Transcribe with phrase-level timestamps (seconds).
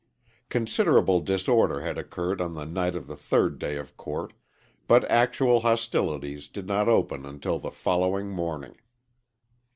[0.49, 4.33] Considerable disorder had occurred on the night of the third day of court,
[4.87, 8.75] but actual hostilities did not open until the following morning.